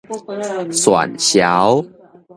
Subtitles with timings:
[0.81, 1.87] 訕潲